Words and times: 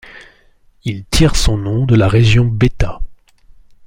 Il 0.83 1.05
tire 1.11 1.35
son 1.35 1.57
nom 1.59 1.85
de 1.85 1.93
la 1.93 2.07
région 2.07 2.45
Bêta. 2.45 3.01